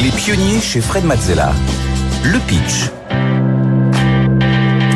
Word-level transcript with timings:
Les 0.00 0.12
pionniers 0.12 0.60
chez 0.60 0.80
Fred 0.80 1.04
Mazzella. 1.04 1.50
Le 2.22 2.38
pitch. 2.46 2.92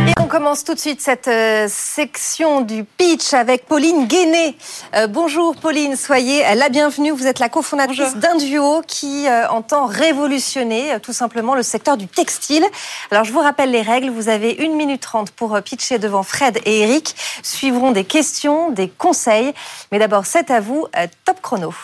Et 0.06 0.20
on 0.20 0.28
commence 0.28 0.62
tout 0.62 0.74
de 0.74 0.78
suite 0.78 1.00
cette 1.00 1.26
euh, 1.26 1.66
section 1.68 2.60
du 2.60 2.84
pitch 2.84 3.34
avec 3.34 3.66
Pauline 3.66 4.06
Guéné. 4.06 4.56
Euh, 4.94 5.08
bonjour 5.08 5.56
Pauline, 5.56 5.96
soyez 5.96 6.44
la 6.54 6.68
bienvenue. 6.68 7.10
Vous 7.10 7.26
êtes 7.26 7.40
la 7.40 7.48
cofondatrice 7.48 8.14
d'un 8.14 8.36
duo 8.36 8.82
qui 8.86 9.26
euh, 9.26 9.48
entend 9.48 9.86
révolutionner 9.86 10.92
euh, 10.92 10.98
tout 11.00 11.12
simplement 11.12 11.56
le 11.56 11.64
secteur 11.64 11.96
du 11.96 12.06
textile. 12.06 12.64
Alors 13.10 13.24
je 13.24 13.32
vous 13.32 13.40
rappelle 13.40 13.72
les 13.72 13.82
règles. 13.82 14.10
Vous 14.10 14.28
avez 14.28 14.52
une 14.52 14.76
minute 14.76 15.00
trente 15.00 15.32
pour 15.32 15.56
euh, 15.56 15.60
pitcher 15.62 15.98
devant 15.98 16.22
Fred 16.22 16.60
et 16.64 16.82
Eric. 16.82 17.16
Suivront 17.42 17.90
des 17.90 18.04
questions, 18.04 18.70
des 18.70 18.88
conseils. 18.88 19.52
Mais 19.90 19.98
d'abord, 19.98 20.26
c'est 20.26 20.52
à 20.52 20.60
vous. 20.60 20.86
Euh, 20.96 21.08
top 21.24 21.42
chrono. 21.42 21.74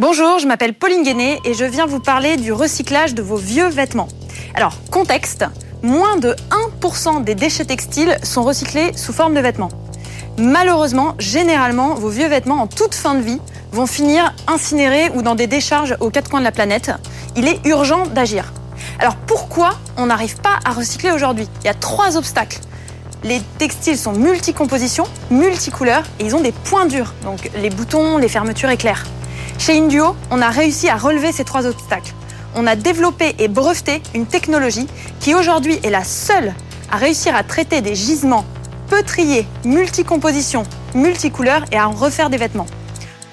Bonjour, 0.00 0.38
je 0.38 0.46
m'appelle 0.46 0.74
Pauline 0.74 1.02
Guéné 1.02 1.40
et 1.44 1.54
je 1.54 1.64
viens 1.64 1.84
vous 1.84 1.98
parler 1.98 2.36
du 2.36 2.52
recyclage 2.52 3.14
de 3.14 3.22
vos 3.22 3.34
vieux 3.34 3.66
vêtements. 3.66 4.06
Alors, 4.54 4.74
contexte, 4.92 5.44
moins 5.82 6.16
de 6.16 6.36
1% 6.80 7.24
des 7.24 7.34
déchets 7.34 7.64
textiles 7.64 8.16
sont 8.22 8.44
recyclés 8.44 8.92
sous 8.96 9.12
forme 9.12 9.34
de 9.34 9.40
vêtements. 9.40 9.70
Malheureusement, 10.38 11.16
généralement, 11.18 11.94
vos 11.94 12.10
vieux 12.10 12.28
vêtements 12.28 12.62
en 12.62 12.68
toute 12.68 12.94
fin 12.94 13.16
de 13.16 13.22
vie 13.22 13.40
vont 13.72 13.88
finir 13.88 14.36
incinérés 14.46 15.10
ou 15.16 15.22
dans 15.22 15.34
des 15.34 15.48
décharges 15.48 15.96
aux 15.98 16.10
quatre 16.10 16.30
coins 16.30 16.38
de 16.38 16.44
la 16.44 16.52
planète. 16.52 16.92
Il 17.34 17.48
est 17.48 17.58
urgent 17.66 18.06
d'agir. 18.06 18.52
Alors 19.00 19.16
pourquoi 19.16 19.70
on 19.96 20.06
n'arrive 20.06 20.40
pas 20.40 20.60
à 20.64 20.70
recycler 20.70 21.10
aujourd'hui? 21.10 21.48
Il 21.62 21.66
y 21.66 21.70
a 21.70 21.74
trois 21.74 22.16
obstacles. 22.16 22.60
Les 23.24 23.42
textiles 23.58 23.98
sont 23.98 24.12
multicompositions, 24.12 25.06
multicouleurs 25.32 26.04
et 26.20 26.26
ils 26.26 26.36
ont 26.36 26.40
des 26.40 26.52
points 26.52 26.86
durs, 26.86 27.14
donc 27.24 27.50
les 27.60 27.70
boutons, 27.70 28.16
les 28.16 28.28
fermetures 28.28 28.70
éclairs. 28.70 29.04
Chez 29.58 29.76
Induo, 29.76 30.14
on 30.30 30.40
a 30.40 30.50
réussi 30.50 30.88
à 30.88 30.96
relever 30.96 31.32
ces 31.32 31.44
trois 31.44 31.66
obstacles. 31.66 32.14
On 32.54 32.66
a 32.66 32.76
développé 32.76 33.34
et 33.38 33.48
breveté 33.48 34.00
une 34.14 34.24
technologie 34.24 34.86
qui 35.20 35.34
aujourd'hui 35.34 35.78
est 35.82 35.90
la 35.90 36.04
seule 36.04 36.54
à 36.90 36.96
réussir 36.96 37.34
à 37.34 37.42
traiter 37.42 37.80
des 37.82 37.94
gisements 37.94 38.46
peu 38.88 39.02
triés, 39.02 39.46
multicompositions, 39.64 40.62
multicouleurs 40.94 41.64
et 41.72 41.76
à 41.76 41.88
en 41.88 41.92
refaire 41.92 42.30
des 42.30 42.38
vêtements. 42.38 42.66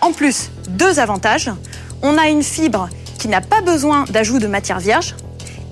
En 0.01 0.11
plus, 0.11 0.49
deux 0.67 0.99
avantages. 0.99 1.51
On 2.01 2.17
a 2.17 2.27
une 2.27 2.43
fibre 2.43 2.89
qui 3.19 3.27
n'a 3.27 3.41
pas 3.41 3.61
besoin 3.61 4.03
d'ajout 4.05 4.39
de 4.39 4.47
matière 4.47 4.79
vierge 4.79 5.15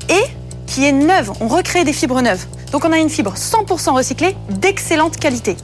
et 0.08 0.24
qui 0.68 0.86
est 0.86 0.94
neuve. 0.94 1.32
On 1.42 1.48
recrée 1.48 1.84
des 1.84 1.94
fibres 1.94 2.22
neuves. 2.22 2.46
Donc 2.72 2.86
on 2.86 2.92
a 2.92 3.00
une 3.00 3.10
fibre 3.10 3.34
100% 3.36 3.92
recyclée 3.92 4.36
d'excellente 4.50 5.18
qualité. 5.18 5.58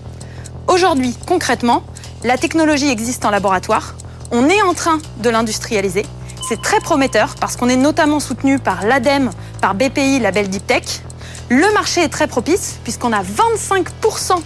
Aujourd'hui, 0.68 1.16
concrètement, 1.26 1.84
la 2.24 2.38
technologie 2.38 2.90
existe 2.90 3.24
en 3.24 3.30
laboratoire. 3.30 3.96
On 4.32 4.48
est 4.48 4.62
en 4.62 4.76
train 4.76 5.00
de 5.18 5.30
l'industrialiser. 5.30 6.06
C'est 6.48 6.62
très 6.62 6.80
prometteur 6.80 7.34
parce 7.40 7.56
qu'on 7.56 7.68
est 7.68 7.76
notamment 7.76 8.20
soutenu 8.20 8.60
par 8.60 8.86
l'ADEME, 8.86 9.32
par 9.60 9.74
BPI, 9.74 10.20
label 10.20 10.50
Deep 10.50 10.68
Tech. 10.68 11.02
Le 11.50 11.74
marché 11.74 12.04
est 12.04 12.10
très 12.10 12.28
propice 12.28 12.80
puisqu'on 12.84 13.12
a 13.12 13.24
25% 13.24 14.40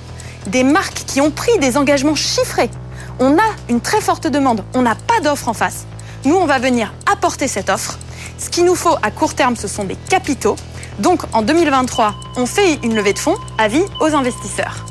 des 0.48 0.64
marques 0.64 1.04
qui 1.06 1.20
ont 1.20 1.32
pris 1.32 1.58
des 1.60 1.76
engagements 1.76 2.16
chiffrés. 2.16 2.70
On 3.20 3.38
a 3.38 3.52
une 3.68 3.82
très 3.82 4.00
forte 4.00 4.26
demande, 4.26 4.64
on 4.74 4.84
n'a 4.84 4.96
pas 4.96 5.20
d'offre 5.22 5.50
en 5.50 5.54
face. 5.54 5.86
Nous, 6.24 6.36
on 6.36 6.46
va 6.46 6.60
venir 6.60 6.94
apporter 7.12 7.50
cette 7.50 7.70
offre. 7.70 8.00
Ce 8.38 8.50
qu'il 8.50 8.64
nous 8.64 8.76
faut 8.76 8.96
à 9.02 9.12
court 9.12 9.34
terme, 9.34 9.58
ce 9.58 9.68
sont 9.68 9.84
des 9.84 9.98
capitaux. 10.10 10.56
Donc 11.00 11.24
en 11.34 11.42
2023, 11.42 12.16
on 12.38 12.46
fait 12.46 12.80
une 12.84 12.96
levée 12.96 13.14
de 13.14 13.20
fonds, 13.20 13.38
avis 13.58 13.84
aux 14.00 14.16
investisseurs. 14.16 14.86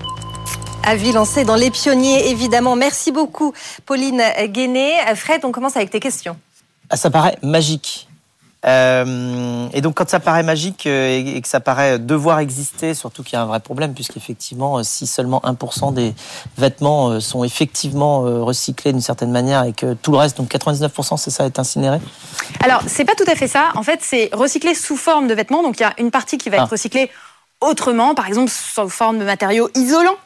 Avis 0.85 1.13
lancé 1.13 1.45
dans 1.45 1.55
les 1.55 1.71
pionniers, 1.71 2.31
évidemment. 2.31 2.77
Merci 2.77 3.13
beaucoup, 3.13 3.53
Pauline 3.87 4.23
Guéné. 4.47 4.93
Fred, 5.15 5.45
on 5.45 5.53
commence 5.53 5.77
avec 5.77 5.91
tes 5.91 6.01
questions. 6.01 6.37
Ah, 6.91 6.97
ça 6.97 7.11
paraît 7.11 7.39
magique. 7.43 8.09
Euh, 8.65 9.69
et 9.73 9.81
donc, 9.81 9.97
quand 9.97 10.09
ça 10.09 10.21
paraît 10.21 10.43
magique 10.43 10.87
euh, 10.87 11.37
et, 11.37 11.41
que 11.41 11.49
ça 11.49 11.61
paraît 11.61 11.99
devoir 11.99 12.39
exister, 12.39 12.95
surtout 12.95 13.23
qu'il 13.23 13.35
y 13.35 13.37
a 13.37 13.43
un 13.43 13.47
vrai 13.47 13.61
problème, 13.61 13.93
puisqu'effectivement, 13.95 14.79
euh, 14.79 14.83
si 14.85 15.07
seulement 15.07 15.41
1% 15.45 15.95
des 15.95 16.15
vêtements 16.59 17.19
sont 17.21 17.43
effectivement 17.45 18.21
recyclés 18.45 18.93
d'une 18.93 19.01
certaine 19.01 19.33
manière 19.33 19.65
et 19.65 19.73
que 19.73 19.95
tout 19.95 20.13
le 20.13 20.19
reste, 20.19 20.37
donc 20.37 20.51
99%, 20.51 21.17
c'est 21.17 21.31
ça, 21.31 21.47
est 21.47 21.59
incinéré? 21.59 21.99
Alors, 22.63 22.83
c'est 22.87 23.05
pas 23.05 23.15
tout 23.15 23.29
à 23.29 23.35
fait 23.35 23.49
ça. 23.49 23.71
En 23.75 23.83
fait, 23.83 24.01
c'est 24.03 24.31
recyclé 24.33 24.75
sous 24.75 24.97
forme 24.97 25.27
de 25.27 25.35
vêtements. 25.35 25.63
Donc, 25.63 25.79
il 25.79 25.83
y 25.83 25.87
a 25.87 25.95
une 25.99 26.11
partie 26.11 26.39
qui 26.39 26.51
va 26.51 26.59
Ah. 26.61 26.65
être 26.65 26.71
recyclée 26.71 27.11
autrement, 27.61 28.15
par 28.15 28.27
exemple 28.27 28.51
sous 28.51 28.89
forme 28.89 29.19
de 29.19 29.25
matériaux 29.25 29.71
isolants. 29.75 30.17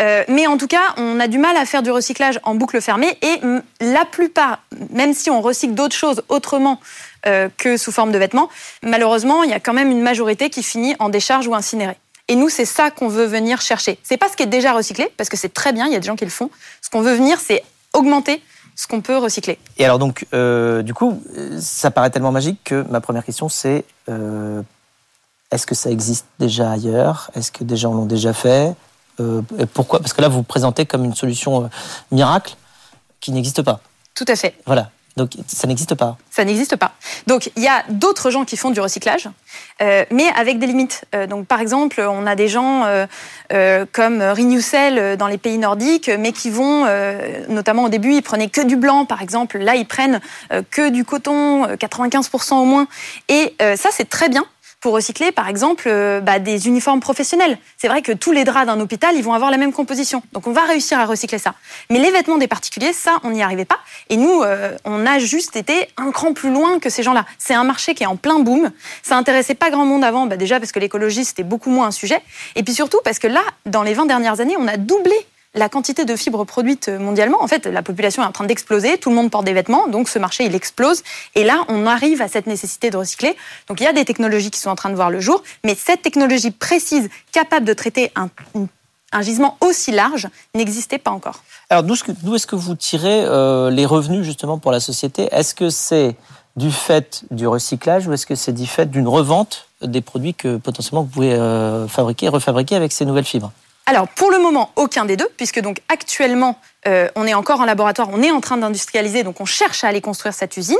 Euh, 0.00 0.24
mais 0.28 0.46
en 0.46 0.56
tout 0.56 0.66
cas, 0.66 0.94
on 0.96 1.20
a 1.20 1.28
du 1.28 1.38
mal 1.38 1.56
à 1.56 1.64
faire 1.64 1.82
du 1.82 1.90
recyclage 1.90 2.40
en 2.42 2.54
boucle 2.54 2.80
fermée 2.80 3.16
et 3.22 3.40
la 3.80 4.04
plupart, 4.04 4.60
même 4.90 5.14
si 5.14 5.30
on 5.30 5.40
recycle 5.40 5.74
d'autres 5.74 5.94
choses 5.94 6.22
autrement 6.28 6.80
euh, 7.26 7.48
que 7.56 7.76
sous 7.76 7.92
forme 7.92 8.10
de 8.12 8.18
vêtements, 8.18 8.48
malheureusement, 8.82 9.44
il 9.44 9.50
y 9.50 9.54
a 9.54 9.60
quand 9.60 9.72
même 9.72 9.90
une 9.90 10.02
majorité 10.02 10.50
qui 10.50 10.62
finit 10.62 10.96
en 10.98 11.08
décharge 11.08 11.46
ou 11.46 11.54
incinérée. 11.54 11.96
Et 12.28 12.36
nous, 12.36 12.48
c'est 12.48 12.64
ça 12.64 12.90
qu'on 12.90 13.08
veut 13.08 13.26
venir 13.26 13.60
chercher. 13.60 13.98
C'est 14.02 14.16
pas 14.16 14.28
ce 14.28 14.36
qui 14.36 14.42
est 14.42 14.46
déjà 14.46 14.72
recyclé, 14.72 15.12
parce 15.16 15.28
que 15.28 15.36
c'est 15.36 15.52
très 15.52 15.72
bien, 15.72 15.86
il 15.86 15.92
y 15.92 15.96
a 15.96 16.00
des 16.00 16.06
gens 16.06 16.16
qui 16.16 16.24
le 16.24 16.30
font. 16.30 16.50
Ce 16.80 16.90
qu'on 16.90 17.02
veut 17.02 17.14
venir, 17.14 17.38
c'est 17.38 17.62
augmenter 17.92 18.42
ce 18.76 18.86
qu'on 18.88 19.00
peut 19.02 19.18
recycler. 19.18 19.58
Et 19.78 19.84
alors, 19.84 19.98
donc, 19.98 20.26
euh, 20.34 20.82
du 20.82 20.94
coup, 20.94 21.22
ça 21.60 21.90
paraît 21.90 22.10
tellement 22.10 22.32
magique 22.32 22.58
que 22.64 22.84
ma 22.90 23.00
première 23.00 23.24
question, 23.24 23.48
c'est 23.48 23.84
est-ce 24.08 25.66
que 25.66 25.74
ça 25.74 25.90
existe 25.90 26.26
déjà 26.40 26.72
ailleurs? 26.72 27.30
Est-ce 27.36 27.52
que 27.52 27.62
des 27.62 27.76
gens 27.76 27.94
l'ont 27.94 28.06
déjà 28.06 28.32
fait? 28.32 28.74
Pourquoi? 29.72 30.00
Parce 30.00 30.12
que 30.12 30.20
là, 30.20 30.28
vous 30.28 30.38
vous 30.38 30.42
présentez 30.42 30.86
comme 30.86 31.04
une 31.04 31.14
solution 31.14 31.64
euh, 31.64 31.68
miracle 32.10 32.56
qui 33.20 33.32
n'existe 33.32 33.62
pas. 33.62 33.80
Tout 34.14 34.24
à 34.28 34.36
fait. 34.36 34.54
Voilà. 34.66 34.90
Donc, 35.16 35.30
ça 35.46 35.68
n'existe 35.68 35.94
pas. 35.94 36.16
Ça 36.30 36.44
n'existe 36.44 36.74
pas. 36.74 36.92
Donc, 37.28 37.52
il 37.54 37.62
y 37.62 37.68
a 37.68 37.84
d'autres 37.88 38.30
gens 38.30 38.44
qui 38.44 38.56
font 38.56 38.70
du 38.70 38.80
recyclage, 38.80 39.28
euh, 39.80 40.04
mais 40.10 40.26
avec 40.36 40.58
des 40.58 40.66
limites. 40.66 41.04
Euh, 41.14 41.28
donc, 41.28 41.46
par 41.46 41.60
exemple, 41.60 42.00
on 42.00 42.26
a 42.26 42.34
des 42.34 42.48
gens 42.48 42.84
euh, 42.84 43.06
euh, 43.52 43.86
comme 43.92 44.20
Renewcell 44.20 44.98
euh, 44.98 45.16
dans 45.16 45.28
les 45.28 45.38
pays 45.38 45.58
nordiques, 45.58 46.10
mais 46.18 46.32
qui 46.32 46.50
vont, 46.50 46.84
euh, 46.86 47.44
notamment 47.48 47.84
au 47.84 47.88
début, 47.88 48.14
ils 48.14 48.22
prenaient 48.22 48.48
que 48.48 48.60
du 48.60 48.76
blanc, 48.76 49.04
par 49.04 49.22
exemple. 49.22 49.58
Là, 49.58 49.76
ils 49.76 49.86
prennent 49.86 50.20
euh, 50.52 50.62
que 50.68 50.90
du 50.90 51.04
coton, 51.04 51.64
euh, 51.68 51.76
95% 51.76 52.54
au 52.54 52.64
moins. 52.64 52.88
Et 53.28 53.54
euh, 53.62 53.76
ça, 53.76 53.90
c'est 53.92 54.08
très 54.08 54.28
bien 54.28 54.44
pour 54.84 54.92
recycler, 54.92 55.32
par 55.32 55.48
exemple, 55.48 55.84
euh, 55.86 56.20
bah, 56.20 56.38
des 56.38 56.68
uniformes 56.68 57.00
professionnels. 57.00 57.56
C'est 57.78 57.88
vrai 57.88 58.02
que 58.02 58.12
tous 58.12 58.32
les 58.32 58.44
draps 58.44 58.66
d'un 58.66 58.78
hôpital, 58.80 59.16
ils 59.16 59.24
vont 59.24 59.32
avoir 59.32 59.50
la 59.50 59.56
même 59.56 59.72
composition. 59.72 60.22
Donc, 60.34 60.46
on 60.46 60.52
va 60.52 60.60
réussir 60.64 60.98
à 60.98 61.06
recycler 61.06 61.38
ça. 61.38 61.54
Mais 61.88 61.98
les 61.98 62.10
vêtements 62.10 62.36
des 62.36 62.48
particuliers, 62.48 62.92
ça, 62.92 63.16
on 63.22 63.30
n'y 63.30 63.42
arrivait 63.42 63.64
pas. 63.64 63.78
Et 64.10 64.18
nous, 64.18 64.42
euh, 64.42 64.76
on 64.84 65.06
a 65.06 65.18
juste 65.18 65.56
été 65.56 65.88
un 65.96 66.10
cran 66.10 66.34
plus 66.34 66.52
loin 66.52 66.80
que 66.80 66.90
ces 66.90 67.02
gens-là. 67.02 67.24
C'est 67.38 67.54
un 67.54 67.64
marché 67.64 67.94
qui 67.94 68.02
est 68.02 68.06
en 68.06 68.16
plein 68.16 68.40
boom. 68.40 68.72
Ça 69.02 69.16
intéressait 69.16 69.54
pas 69.54 69.70
grand 69.70 69.86
monde 69.86 70.04
avant, 70.04 70.26
bah, 70.26 70.36
déjà 70.36 70.60
parce 70.60 70.70
que 70.70 70.80
l'écologie, 70.80 71.24
c'était 71.24 71.44
beaucoup 71.44 71.70
moins 71.70 71.86
un 71.86 71.90
sujet. 71.90 72.20
Et 72.54 72.62
puis 72.62 72.74
surtout 72.74 73.00
parce 73.04 73.18
que 73.18 73.26
là, 73.26 73.40
dans 73.64 73.84
les 73.84 73.94
20 73.94 74.04
dernières 74.04 74.40
années, 74.40 74.56
on 74.58 74.68
a 74.68 74.76
doublé 74.76 75.16
la 75.54 75.68
quantité 75.68 76.04
de 76.04 76.16
fibres 76.16 76.44
produites 76.44 76.88
mondialement. 76.88 77.42
En 77.42 77.46
fait, 77.46 77.66
la 77.66 77.82
population 77.82 78.22
est 78.22 78.26
en 78.26 78.32
train 78.32 78.44
d'exploser, 78.44 78.98
tout 78.98 79.10
le 79.10 79.16
monde 79.16 79.30
porte 79.30 79.44
des 79.44 79.52
vêtements, 79.52 79.88
donc 79.88 80.08
ce 80.08 80.18
marché, 80.18 80.44
il 80.44 80.54
explose. 80.54 81.02
Et 81.34 81.44
là, 81.44 81.64
on 81.68 81.86
arrive 81.86 82.22
à 82.22 82.28
cette 82.28 82.46
nécessité 82.46 82.90
de 82.90 82.96
recycler. 82.96 83.36
Donc 83.68 83.80
il 83.80 83.84
y 83.84 83.86
a 83.86 83.92
des 83.92 84.04
technologies 84.04 84.50
qui 84.50 84.60
sont 84.60 84.70
en 84.70 84.74
train 84.74 84.90
de 84.90 84.96
voir 84.96 85.10
le 85.10 85.20
jour, 85.20 85.42
mais 85.64 85.74
cette 85.74 86.02
technologie 86.02 86.50
précise, 86.50 87.08
capable 87.32 87.66
de 87.66 87.72
traiter 87.72 88.12
un, 88.16 88.28
gisement 89.22 89.56
aussi 89.60 89.92
large, 89.92 90.28
n'existait 90.54 90.98
pas 90.98 91.12
encore. 91.12 91.44
Alors, 91.70 91.84
d'où 91.84 91.94
est-ce 91.94 92.46
que, 92.46 92.56
vous 92.56 92.74
tirez 92.74 93.24
euh, 93.24 93.70
les 93.70 93.86
revenus, 93.86 94.24
justement, 94.24 94.58
pour 94.58 94.72
la 94.72 94.80
société? 94.80 95.28
Est-ce 95.30 95.54
que 95.54 95.70
c'est 95.70 96.16
du 96.56 96.70
fait 96.70 97.24
du 97.30 97.46
recyclage 97.46 98.06
ou 98.06 98.12
est-ce 98.12 98.26
que 98.26 98.34
c'est 98.34 98.52
du 98.52 98.66
fait 98.66 98.90
d'une 98.90 99.08
revente 99.08 99.68
des 99.82 100.00
produits 100.00 100.34
que 100.34 100.56
potentiellement 100.56 101.02
vous 101.02 101.08
pouvez 101.08 101.32
euh, 101.32 101.88
fabriquer 101.88 102.28
refabriquer 102.28 102.76
avec 102.76 102.92
ces 102.92 103.04
nouvelles 103.04 103.24
fibres? 103.24 103.52
Alors, 103.86 104.08
pour 104.08 104.30
le 104.30 104.38
moment, 104.38 104.72
aucun 104.76 105.04
des 105.04 105.16
deux, 105.16 105.28
puisque 105.36 105.60
donc 105.60 105.82
actuellement, 105.88 106.58
euh, 106.86 107.08
on 107.14 107.26
est 107.26 107.34
encore 107.34 107.60
en 107.60 107.64
laboratoire, 107.64 108.08
on 108.12 108.22
est 108.22 108.30
en 108.30 108.40
train 108.40 108.56
d'industrialiser, 108.56 109.22
donc 109.22 109.40
on 109.40 109.44
cherche 109.44 109.84
à 109.84 109.88
aller 109.88 110.00
construire 110.00 110.34
cette 110.34 110.56
usine. 110.56 110.76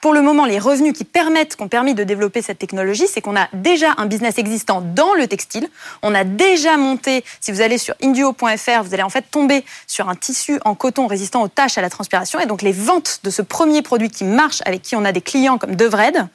Pour 0.00 0.12
le 0.12 0.22
moment, 0.22 0.44
les 0.44 0.58
revenus 0.58 0.92
qui 0.92 1.04
permettent, 1.04 1.56
qui 1.56 1.62
ont 1.62 1.68
permis 1.68 1.94
de 1.94 2.04
développer 2.04 2.42
cette 2.42 2.58
technologie, 2.58 3.06
c'est 3.08 3.20
qu'on 3.20 3.36
a 3.36 3.48
déjà 3.52 3.94
un 3.96 4.06
business 4.06 4.38
existant 4.38 4.80
dans 4.80 5.14
le 5.14 5.26
textile. 5.26 5.68
On 6.02 6.14
a 6.14 6.24
déjà 6.24 6.76
monté, 6.76 7.24
si 7.40 7.50
vous 7.50 7.60
allez 7.60 7.78
sur 7.78 7.94
induo.fr, 8.02 8.82
vous 8.82 8.94
allez 8.94 9.02
en 9.02 9.10
fait 9.10 9.24
tomber 9.30 9.64
sur 9.86 10.08
un 10.08 10.14
tissu 10.14 10.60
en 10.64 10.74
coton 10.74 11.06
résistant 11.06 11.42
aux 11.42 11.48
taches, 11.48 11.78
à 11.78 11.82
la 11.82 11.90
transpiration, 11.90 12.38
et 12.38 12.46
donc 12.46 12.62
les 12.62 12.72
ventes 12.72 13.20
de 13.24 13.30
ce 13.30 13.42
premier 13.42 13.82
produit 13.82 14.10
qui 14.10 14.24
marche, 14.24 14.62
avec 14.64 14.82
qui 14.82 14.96
on 14.96 15.04
a 15.04 15.12
des 15.12 15.22
clients 15.22 15.58
comme 15.58 15.74
Devred, 15.74 16.28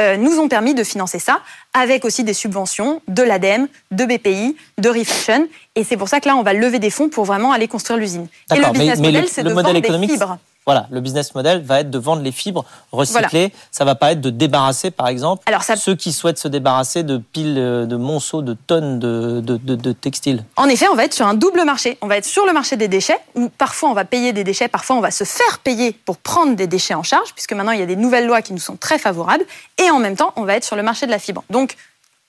euh, 0.00 0.16
nous 0.16 0.40
ont 0.40 0.48
permis 0.48 0.74
de 0.74 0.82
financer 0.82 1.20
ça, 1.20 1.40
avec 1.72 2.04
aussi 2.04 2.24
des 2.24 2.34
subventions 2.34 3.00
de 3.06 3.22
l'ADEME, 3.22 3.68
de 3.92 4.04
BPI, 4.04 4.56
de 4.78 4.88
Refashion. 4.88 5.46
Et 5.76 5.84
c'est 5.84 5.96
pour 5.96 6.08
ça 6.08 6.18
que 6.18 6.28
là, 6.28 6.34
on 6.34 6.42
va 6.42 6.52
lever 6.52 6.80
des 6.80 6.90
fonds 6.90 7.08
pour 7.08 7.24
vraiment 7.24 7.52
aller 7.52 7.68
construire 7.68 8.00
l'usine. 8.00 8.26
Mais- 8.72 8.78
business 8.80 8.98
mais 9.00 9.06
le- 9.08 9.12
model, 9.18 9.28
c'est 9.28 9.42
le 9.42 9.50
de 9.50 9.54
modèle 9.54 9.72
vendre 9.72 9.84
économique, 9.84 10.10
des 10.10 10.16
fibres. 10.16 10.38
Voilà, 10.66 10.86
le 10.90 11.00
business 11.02 11.34
model 11.34 11.62
va 11.62 11.80
être 11.80 11.90
de 11.90 11.98
vendre 11.98 12.22
les 12.22 12.32
fibres 12.32 12.64
recyclées. 12.90 13.52
Ça 13.70 13.84
va 13.84 13.94
pas 13.94 14.12
être 14.12 14.22
de 14.22 14.30
débarrasser, 14.30 14.90
par 14.90 15.08
exemple, 15.08 15.42
Alors 15.46 15.62
ceux 15.62 15.94
qui 15.94 16.10
souhaitent 16.12 16.38
se 16.38 16.48
débarrasser 16.48 17.02
de 17.02 17.18
piles, 17.18 17.56
euh, 17.58 17.84
de 17.84 17.96
monceaux, 17.96 18.40
de 18.40 18.54
tonnes 18.54 18.98
de, 18.98 19.40
de, 19.40 19.56
de, 19.56 19.92
textiles. 19.92 20.42
En 20.56 20.68
effet, 20.68 20.88
on 20.88 20.94
va 20.94 21.04
être 21.04 21.12
sur 21.12 21.26
un 21.26 21.34
double 21.34 21.64
marché. 21.64 21.98
On 22.00 22.06
va 22.06 22.16
être 22.16 22.24
sur 22.24 22.46
le 22.46 22.52
marché 22.54 22.76
des 22.76 22.88
déchets, 22.88 23.18
où 23.34 23.50
parfois 23.50 23.90
on 23.90 23.92
va 23.92 24.06
payer 24.06 24.32
des 24.32 24.42
déchets, 24.42 24.68
parfois 24.68 24.96
on 24.96 25.00
va 25.00 25.10
se 25.10 25.24
faire 25.24 25.58
payer 25.58 25.92
pour 25.92 26.16
prendre 26.16 26.56
des 26.56 26.66
déchets 26.66 26.94
en 26.94 27.02
charge, 27.02 27.34
puisque 27.34 27.52
maintenant 27.52 27.72
il 27.72 27.80
y 27.80 27.82
a 27.82 27.86
des 27.86 27.96
nouvelles 27.96 28.26
lois 28.26 28.40
qui 28.40 28.54
nous 28.54 28.58
sont 28.58 28.76
très 28.76 28.98
favorables. 28.98 29.44
Et 29.76 29.90
en 29.90 29.98
même 29.98 30.16
temps, 30.16 30.32
on 30.36 30.44
va 30.44 30.54
être 30.54 30.64
sur 30.64 30.76
le 30.76 30.82
marché 30.82 31.04
de 31.04 31.10
la 31.10 31.18
fibre. 31.18 31.44
Donc, 31.50 31.76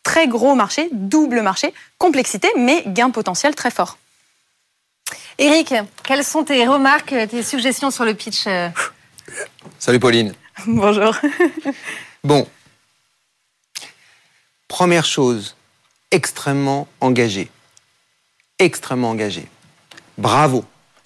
très 0.04 0.28
gros 0.28 0.56
marché, 0.56 0.90
double 0.92 1.42
marché, 1.42 1.74
complexité, 1.98 2.50
mais 2.58 2.84
gain 2.88 3.12
potentiel 3.12 3.56
très 3.56 3.72
fort. 3.72 3.98
Eric, 5.38 5.74
quelles 6.04 6.24
sont 6.24 6.46
tes 6.46 6.66
remarques, 6.66 7.14
tes 7.30 7.44
suggestions 7.44 7.92
sur 7.92 8.06
le 8.06 8.14
pitch 8.14 8.48
euh 8.48 8.70
Salut 9.80 10.00
Pauline. 10.00 10.34
Bonjour. 10.68 11.16
bon. 12.24 12.48
Première 14.68 15.06
chose, 15.06 15.56
extrêmement 16.12 16.88
engagé. 17.02 17.50
Extrêmement 18.60 19.10
engagé. 19.10 19.48
Bravo. 20.18 20.64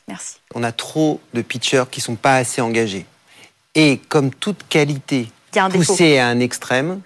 Merci. 0.07 0.35
On 0.53 0.63
a 0.63 0.71
trop 0.71 1.19
de 1.33 1.41
pitchers 1.41 1.85
qui 1.89 1.99
sont 1.99 2.15
pas 2.15 2.35
assez 2.35 2.61
engagés. 2.61 3.05
Et 3.75 3.99
comme 4.09 4.31
toute 4.31 4.67
qualité 4.67 5.31
poussée 5.71 6.19
à 6.19 6.27
un 6.27 6.39
extrême, 6.39 7.01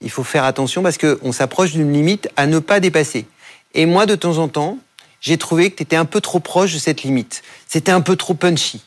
il 0.00 0.10
faut 0.10 0.24
faire 0.24 0.44
attention 0.44 0.82
parce 0.82 0.98
qu'on 0.98 1.32
s'approche 1.32 1.72
d'une 1.72 1.92
limite 1.92 2.28
à 2.36 2.46
ne 2.46 2.58
pas 2.58 2.80
dépasser. 2.80 3.26
Et 3.74 3.84
moi, 3.84 4.06
de 4.06 4.14
temps 4.14 4.38
en 4.38 4.48
temps, 4.48 4.78
j'ai 5.20 5.36
trouvé 5.38 5.70
que 5.70 5.76
tu 5.76 5.82
étais 5.82 5.96
un 5.96 6.04
peu 6.04 6.20
trop 6.20 6.40
proche 6.40 6.72
de 6.72 6.78
cette 6.78 7.02
limite. 7.02 7.42
C'était 7.66 7.92
un 7.92 8.00
peu 8.00 8.16
trop 8.16 8.34
punchy. 8.34 8.82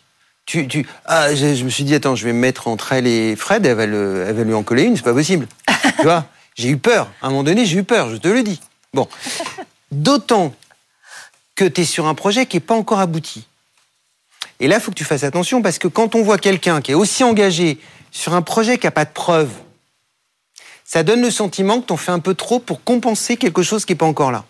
Tu, 0.45 0.67
tu, 0.67 0.87
ah, 1.05 1.33
je, 1.33 1.63
me 1.63 1.69
suis 1.69 1.83
dit, 1.83 1.93
attends, 1.93 2.15
je 2.15 2.25
vais 2.25 2.33
me 2.33 2.39
mettre 2.39 2.67
entre 2.67 2.93
elle 2.93 3.07
et 3.07 3.35
Fred, 3.35 3.65
elle 3.65 3.75
va, 3.75 3.83
elle 3.83 4.35
va 4.35 4.43
lui 4.43 4.53
en 4.53 4.63
coller 4.63 4.83
une, 4.83 4.95
c'est 4.95 5.03
pas 5.03 5.13
possible. 5.13 5.47
tu 5.97 6.03
vois, 6.03 6.25
j'ai 6.55 6.69
eu 6.69 6.77
peur. 6.77 7.09
À 7.21 7.27
un 7.27 7.29
moment 7.29 7.43
donné, 7.43 7.65
j'ai 7.65 7.77
eu 7.77 7.83
peur, 7.83 8.09
je 8.09 8.17
te 8.17 8.27
le 8.27 8.43
dis. 8.43 8.59
Bon. 8.93 9.07
D'autant 9.91 10.53
que 11.55 11.65
tu 11.65 11.81
es 11.81 11.85
sur 11.85 12.07
un 12.07 12.15
projet 12.15 12.45
qui 12.45 12.57
n'est 12.57 12.61
pas 12.61 12.75
encore 12.75 12.99
abouti. 12.99 13.45
Et 14.59 14.67
là, 14.67 14.77
il 14.77 14.81
faut 14.81 14.91
que 14.91 14.97
tu 14.97 15.05
fasses 15.05 15.23
attention 15.23 15.61
parce 15.61 15.79
que 15.79 15.87
quand 15.87 16.15
on 16.15 16.23
voit 16.23 16.37
quelqu'un 16.37 16.81
qui 16.81 16.91
est 16.91 16.95
aussi 16.95 17.23
engagé 17.23 17.79
sur 18.11 18.33
un 18.33 18.41
projet 18.41 18.77
qui 18.77 18.87
n'a 18.87 18.91
pas 18.91 19.05
de 19.05 19.11
preuves, 19.11 19.51
ça 20.85 21.03
donne 21.03 21.21
le 21.21 21.31
sentiment 21.31 21.79
que 21.79 21.87
tu 21.87 21.93
en 21.93 21.97
fais 21.97 22.11
un 22.11 22.19
peu 22.19 22.35
trop 22.35 22.59
pour 22.59 22.83
compenser 22.83 23.37
quelque 23.37 23.63
chose 23.63 23.85
qui 23.85 23.93
n'est 23.93 23.97
pas 23.97 24.05
encore 24.05 24.31
là. 24.31 24.45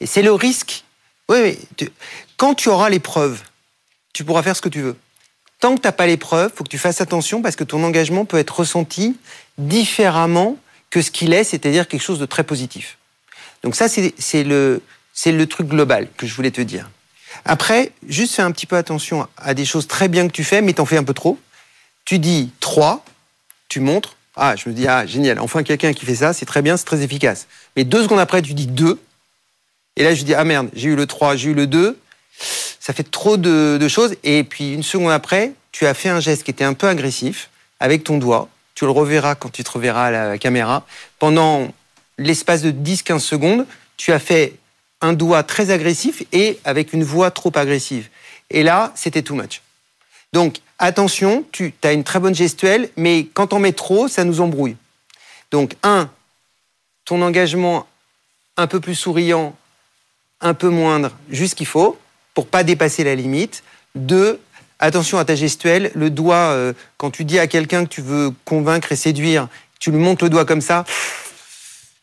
Et 0.00 0.06
c'est 0.06 0.22
le 0.22 0.32
risque 0.32 0.84
oui, 1.30 1.56
oui. 1.80 1.88
quand 2.36 2.54
tu 2.54 2.68
auras 2.68 2.88
les 2.88 3.00
preuves, 3.00 3.42
tu 4.12 4.24
pourras 4.24 4.42
faire 4.42 4.56
ce 4.56 4.60
que 4.60 4.68
tu 4.68 4.80
veux. 4.80 4.96
Tant 5.60 5.76
que 5.76 5.80
tu 5.80 5.86
n'as 5.86 5.92
pas 5.92 6.06
les 6.06 6.16
preuves, 6.16 6.50
faut 6.54 6.64
que 6.64 6.68
tu 6.68 6.78
fasses 6.78 7.00
attention 7.00 7.40
parce 7.42 7.54
que 7.56 7.64
ton 7.64 7.84
engagement 7.84 8.24
peut 8.24 8.38
être 8.38 8.60
ressenti 8.60 9.16
différemment 9.58 10.56
que 10.90 11.02
ce 11.02 11.10
qu'il 11.10 11.32
est, 11.32 11.44
c'est-à-dire 11.44 11.86
quelque 11.86 12.02
chose 12.02 12.18
de 12.18 12.26
très 12.26 12.44
positif. 12.44 12.98
Donc 13.62 13.76
ça, 13.76 13.88
c'est 13.88 14.44
le, 14.44 14.82
le 15.26 15.46
truc 15.46 15.68
global 15.68 16.08
que 16.16 16.26
je 16.26 16.34
voulais 16.34 16.50
te 16.50 16.60
dire. 16.60 16.90
Après, 17.44 17.92
juste 18.08 18.34
fais 18.34 18.42
un 18.42 18.50
petit 18.50 18.66
peu 18.66 18.76
attention 18.76 19.28
à 19.36 19.54
des 19.54 19.64
choses 19.64 19.86
très 19.86 20.08
bien 20.08 20.26
que 20.26 20.32
tu 20.32 20.44
fais, 20.44 20.62
mais 20.62 20.72
t'en 20.72 20.84
fais 20.84 20.96
un 20.96 21.04
peu 21.04 21.14
trop. 21.14 21.38
Tu 22.04 22.18
dis 22.18 22.50
3, 22.60 23.04
tu 23.68 23.80
montres. 23.80 24.16
Ah, 24.34 24.56
je 24.56 24.68
me 24.68 24.74
dis, 24.74 24.88
ah, 24.88 25.06
génial, 25.06 25.38
enfin 25.38 25.62
quelqu'un 25.62 25.92
qui 25.92 26.06
fait 26.06 26.16
ça, 26.16 26.32
c'est 26.32 26.46
très 26.46 26.62
bien, 26.62 26.76
c'est 26.76 26.84
très 26.84 27.02
efficace. 27.02 27.46
Mais 27.76 27.84
deux 27.84 28.02
secondes 28.02 28.18
après, 28.18 28.42
tu 28.42 28.54
dis 28.54 28.66
2, 28.66 28.98
et 29.96 30.04
là, 30.04 30.14
je 30.14 30.24
dis, 30.24 30.34
ah 30.34 30.44
merde, 30.44 30.68
j'ai 30.72 30.88
eu 30.88 30.96
le 30.96 31.06
3, 31.06 31.36
j'ai 31.36 31.50
eu 31.50 31.54
le 31.54 31.66
2. 31.66 31.98
Ça 32.80 32.92
fait 32.92 33.08
trop 33.08 33.36
de, 33.36 33.88
choses. 33.88 34.14
Et 34.24 34.44
puis, 34.44 34.72
une 34.72 34.82
seconde 34.82 35.10
après, 35.10 35.52
tu 35.72 35.86
as 35.86 35.94
fait 35.94 36.08
un 36.08 36.20
geste 36.20 36.44
qui 36.44 36.50
était 36.50 36.64
un 36.64 36.74
peu 36.74 36.88
agressif 36.88 37.50
avec 37.80 38.04
ton 38.04 38.18
doigt. 38.18 38.48
Tu 38.74 38.84
le 38.84 38.90
reverras 38.90 39.34
quand 39.34 39.50
tu 39.50 39.62
te 39.62 39.70
reverras 39.70 40.06
à 40.06 40.10
la 40.10 40.38
caméra. 40.38 40.86
Pendant 41.18 41.68
l'espace 42.18 42.62
de 42.62 42.70
10-15 42.70 43.18
secondes, 43.18 43.66
tu 43.96 44.12
as 44.12 44.18
fait 44.18 44.54
un 45.02 45.12
doigt 45.12 45.42
très 45.42 45.70
agressif 45.70 46.22
et 46.32 46.58
avec 46.64 46.92
une 46.92 47.04
voix 47.04 47.30
trop 47.30 47.52
agressive. 47.54 48.08
Et 48.50 48.62
là, 48.62 48.92
c'était 48.94 49.22
too 49.22 49.34
much. 49.34 49.62
Donc, 50.32 50.58
attention, 50.78 51.44
tu 51.52 51.74
as 51.82 51.92
une 51.92 52.04
très 52.04 52.20
bonne 52.20 52.34
gestuelle, 52.34 52.90
mais 52.96 53.26
quand 53.32 53.52
on 53.52 53.58
met 53.58 53.72
trop, 53.72 54.08
ça 54.08 54.24
nous 54.24 54.40
embrouille. 54.40 54.76
Donc, 55.50 55.74
un, 55.82 56.10
ton 57.04 57.22
engagement 57.22 57.86
un 58.56 58.66
peu 58.66 58.80
plus 58.80 58.94
souriant 58.94 59.54
un 60.40 60.54
peu 60.54 60.68
moindre, 60.68 61.12
juste 61.30 61.54
qu'il 61.54 61.66
faut, 61.66 61.98
pour 62.34 62.46
pas 62.46 62.64
dépasser 62.64 63.04
la 63.04 63.14
limite. 63.14 63.62
Deux, 63.94 64.40
attention 64.78 65.18
à 65.18 65.24
ta 65.24 65.34
gestuelle. 65.34 65.90
Le 65.94 66.10
doigt, 66.10 66.36
euh, 66.36 66.72
quand 66.96 67.10
tu 67.10 67.24
dis 67.24 67.38
à 67.38 67.46
quelqu'un 67.46 67.84
que 67.84 67.90
tu 67.90 68.02
veux 68.02 68.32
convaincre 68.44 68.92
et 68.92 68.96
séduire, 68.96 69.48
tu 69.78 69.90
lui 69.90 69.98
montres 69.98 70.24
le 70.24 70.30
doigt 70.30 70.44
comme 70.44 70.60
ça, 70.60 70.84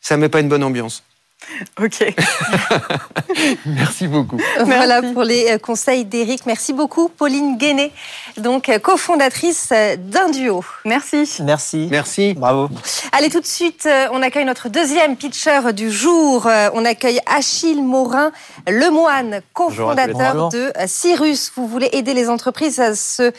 ça 0.00 0.16
met 0.16 0.28
pas 0.28 0.40
une 0.40 0.48
bonne 0.48 0.64
ambiance. 0.64 1.02
Ok. 1.80 2.04
Merci 3.66 4.06
beaucoup. 4.08 4.38
Voilà 4.64 5.02
pour 5.02 5.22
les 5.22 5.50
euh, 5.50 5.58
conseils 5.58 6.04
d'Éric. 6.04 6.46
Merci 6.46 6.72
beaucoup, 6.72 7.08
Pauline 7.08 7.56
Guéné, 7.56 7.92
donc 8.36 8.68
euh, 8.68 8.78
cofondatrice 8.78 9.68
euh, 9.72 9.96
d'un 9.96 10.30
duo. 10.30 10.64
Merci. 10.84 11.28
Merci. 11.42 11.88
Merci. 11.90 12.34
Bravo. 12.34 12.68
Allez, 13.12 13.30
tout 13.30 13.40
de 13.40 13.46
suite, 13.46 13.88
on 14.12 14.22
accueille 14.22 14.44
notre 14.44 14.68
deuxième 14.68 15.16
pitcher 15.16 15.72
du 15.72 15.90
jour. 15.90 16.48
On 16.74 16.84
accueille 16.84 17.20
Achille 17.26 17.82
Morin 17.82 18.32
Lemoine, 18.66 19.40
cofondateur 19.52 20.48
de 20.48 20.72
Cyrus. 20.86 21.52
Vous 21.56 21.66
voulez 21.66 21.88
aider 21.92 22.14
les 22.14 22.28
entreprises 22.28 22.80
à 22.80 22.94
se 22.94 23.32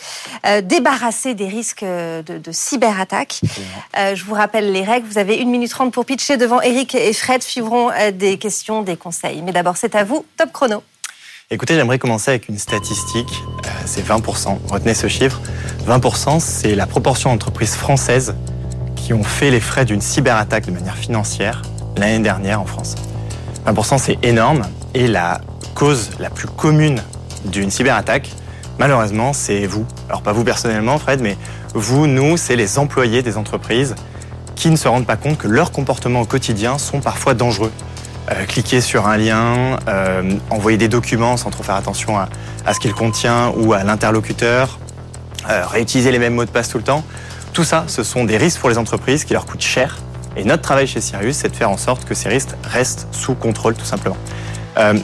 débarrasser 0.62 1.33
des 1.33 1.47
risques 1.47 1.83
de, 1.83 2.38
de 2.38 2.51
cyberattaques. 2.51 3.41
Je 3.95 4.23
vous 4.23 4.33
rappelle 4.33 4.71
les 4.71 4.83
règles. 4.83 5.07
Vous 5.07 5.17
avez 5.17 5.35
une 5.35 5.50
minute 5.50 5.71
trente 5.71 5.94
pour 5.94 6.05
pitcher 6.05 6.38
devant 6.38 6.62
Eric 6.62 6.95
et 6.95 7.13
Fred 7.13 7.44
suivront 7.44 7.89
des 8.12 8.38
questions, 8.38 8.81
des 8.81 8.98
conseils. 8.98 9.42
Mais 9.42 9.51
d'abord, 9.51 9.78
c'est 9.78 9.96
à 9.96 10.04
vous, 10.04 10.25
top 10.38 10.51
chrono. 10.51 10.84
Écoutez, 11.51 11.74
j'aimerais 11.74 11.98
commencer 11.98 12.30
avec 12.30 12.48
une 12.48 12.60
statistique, 12.60 13.44
euh, 13.66 13.69
c'est 13.86 14.06
20%. 14.06 14.60
Retenez 14.69 14.94
ce 14.94 15.07
chiffre. 15.07 15.42
20%, 15.88 16.40
c'est 16.40 16.75
la 16.75 16.86
proportion 16.86 17.31
d'entreprises 17.31 17.74
françaises 17.74 18.36
qui 18.96 19.13
ont 19.13 19.24
fait 19.24 19.50
les 19.50 19.60
frais 19.60 19.84
d'une 19.84 20.01
cyberattaque 20.01 20.68
de 20.68 20.72
manière 20.72 20.96
financière 20.96 21.63
l'année 21.98 22.19
dernière 22.19 22.62
en 22.62 22.66
France. 22.66 22.94
20%, 23.66 23.98
c'est 23.98 24.24
énorme. 24.24 24.62
Et 24.94 25.07
la 25.07 25.42
cause 25.74 26.12
la 26.19 26.30
plus 26.30 26.48
commune 26.48 27.01
d'une 27.46 27.72
cyberattaque, 27.72 28.30
malheureusement, 28.78 29.34
c'est 29.34 29.66
vous. 29.66 29.88
Alors 30.07 30.22
pas 30.22 30.34
vous 30.34 30.44
personnellement, 30.44 31.00
Fred, 31.00 31.19
mais 31.19 31.36
vous, 31.74 32.06
nous, 32.06 32.38
c'est 32.38 32.56
les 32.56 32.78
employés 32.78 33.24
des 33.24 33.38
entreprises 33.38 33.96
qui 34.59 34.69
ne 34.69 34.75
se 34.75 34.89
rendent 34.89 35.06
pas 35.06 35.15
compte 35.15 35.38
que 35.38 35.47
leurs 35.47 35.71
comportements 35.71 36.21
au 36.21 36.25
quotidien 36.25 36.77
sont 36.77 37.00
parfois 37.00 37.33
dangereux. 37.33 37.71
Euh, 38.29 38.45
cliquer 38.45 38.81
sur 38.81 39.07
un 39.07 39.15
lien, 39.15 39.79
euh, 39.88 40.33
envoyer 40.50 40.77
des 40.77 40.89
documents 40.89 41.38
sans 41.38 41.50
trop 41.50 41.63
faire 41.63 41.75
attention 41.75 42.17
à, 42.19 42.27
ce 42.73 42.79
qu'il 42.79 42.94
contient 42.94 43.53
ou 43.56 43.71
à 43.71 43.85
l'interlocuteur, 43.85 44.77
euh, 45.50 45.65
réutiliser 45.65 46.11
les 46.11 46.19
mêmes 46.19 46.35
mots 46.35 46.44
de 46.44 46.50
passe 46.50 46.67
tout 46.67 46.77
le 46.77 46.83
temps. 46.83 47.06
Tout 47.53 47.63
ça, 47.63 47.85
ce 47.88 48.03
sont 48.03 48.25
des 48.25 48.35
risques 48.35 48.59
pour 48.59 48.69
les 48.69 48.77
entreprises 48.77 49.23
qui 49.23 49.31
leur 49.31 49.45
coûtent 49.45 49.61
cher. 49.61 49.98
Et 50.36 50.43
notre 50.43 50.62
travail 50.62 50.88
chez 50.88 51.00
Sirius, 51.00 51.38
c'est 51.38 51.50
de 51.50 51.55
faire 51.55 51.72
en 51.72 51.77
sorte 51.77 52.03
que 52.03 52.13
ces 52.13 52.27
risques 52.27 52.55
restent 52.63 53.07
sous 53.12 53.36
contrôle, 53.36 53.75
tout 53.75 53.86
simplement. 53.86 54.17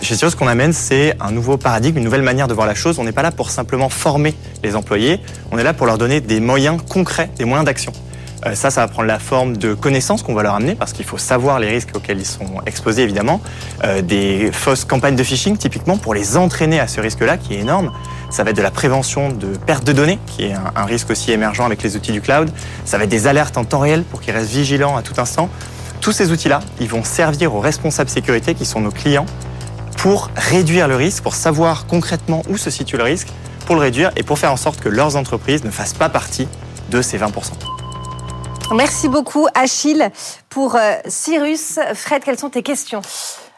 chez 0.02 0.16
Sirius, 0.16 0.34
ce 0.34 0.36
qu'on 0.36 0.48
amène, 0.48 0.74
c'est 0.74 1.16
un 1.22 1.32
nouveau 1.32 1.56
paradigme, 1.56 1.98
une 1.98 2.04
nouvelle 2.04 2.22
manière 2.22 2.48
de 2.48 2.54
voir 2.54 2.68
la 2.68 2.76
chose. 2.76 3.00
On 3.00 3.06
n'est 3.06 3.14
pas 3.14 3.24
là 3.24 3.32
pour 3.32 3.50
simplement 3.50 3.88
former 3.88 4.36
les 4.64 4.76
employés, 4.76 5.22
on 5.52 5.58
est 5.58 5.64
là 5.64 5.74
pour 5.74 5.88
leur 5.88 5.98
donner 5.98 6.20
des 6.20 6.42
moyens 6.42 6.78
concrets, 6.88 7.32
des 7.38 7.46
moyens 7.46 7.66
d'action. 7.66 7.94
Euh, 8.46 8.56
ça, 8.56 8.70
ça 8.70 8.82
va 8.82 8.88
prendre 8.88 9.08
la 9.08 9.20
forme 9.20 9.58
de 9.58 9.74
connaissances 9.74 10.22
qu'on 10.22 10.34
va 10.34 10.44
leur 10.44 10.54
amener 10.54 10.76
parce 10.76 10.94
qu'il 10.94 11.06
faut 11.06 11.18
savoir 11.18 11.60
les 11.60 11.70
risques 11.70 11.90
auxquels 11.96 12.20
ils 12.20 12.26
sont 12.26 12.62
exposés 12.66 13.04
évidemment. 13.04 13.42
Euh, 13.84 14.02
des 14.02 14.52
fausses 14.52 14.86
campagnes 14.86 15.16
de 15.16 15.24
phishing 15.24 15.58
typiquement 15.58 15.98
pour 15.98 16.14
les 16.14 16.38
entraîner 16.38 16.80
à 16.80 16.88
ce 16.88 17.02
risque-là 17.02 17.38
qui 17.38 17.56
est 17.56 17.60
énorme. 17.60 17.92
Ça 18.30 18.44
va 18.44 18.52
être 18.52 18.58
de 18.58 18.62
la 18.62 18.72
prévention 18.72 19.30
de 19.30 19.58
perte 19.58 19.84
de 19.84 19.94
données 19.94 20.20
qui 20.28 20.46
est 20.46 20.54
un, 20.54 20.86
risque 20.86 21.10
aussi 21.10 21.32
émergent 21.32 21.62
avec 21.62 21.82
les 21.82 21.96
outils 21.96 22.12
du 22.12 22.22
cloud. 22.22 22.52
Ça 22.86 22.98
va 22.98 23.06
être 23.06 23.10
des 23.10 23.28
alertes 23.28 23.58
en 23.58 23.66
temps 23.66 23.80
réel 23.80 24.04
pour 24.04 24.22
qu'ils 24.22 24.34
restent 24.34 24.52
vigilants 24.52 24.98
à 24.98 25.02
tout 25.02 25.20
instant. 25.20 25.50
Tous 26.02 26.12
ces 26.12 26.32
outils-là, 26.32 26.60
ils 26.80 26.88
vont 26.88 27.04
servir 27.04 27.56
aux 27.56 27.60
responsables 27.60 28.10
sécurité 28.10 28.54
qui 28.54 28.66
sont 28.66 28.82
nos 28.82 28.92
clients 28.92 29.26
pour 29.98 30.30
réduire 30.36 30.88
le 30.88 30.96
risque, 30.96 31.24
pour 31.24 31.34
savoir 31.34 31.88
concrètement 31.88 32.44
où 32.50 32.58
se 32.58 32.70
situe 32.70 32.98
le 32.98 33.04
risque, 33.04 33.30
pour 33.66 33.76
le 33.76 33.82
réduire 33.82 34.12
et 34.16 34.22
pour 34.22 34.38
faire 34.38 34.52
en 34.52 34.58
sorte 34.58 34.80
que 34.80 34.90
leurs 34.90 35.16
entreprises 35.16 35.64
ne 35.64 35.72
fassent 35.72 35.94
pas 35.94 36.10
partie 36.10 36.48
de 36.92 37.02
ces 37.02 37.18
20%. 37.18 37.75
Merci 38.74 39.10
beaucoup, 39.10 39.48
Achille. 39.54 40.10
Pour 40.50 40.76
euh, 40.76 40.96
Cyrus, 41.08 41.80
Fred, 41.94 42.24
quelles 42.24 42.40
sont 42.40 42.50
tes 42.50 42.64
questions? 42.64 43.02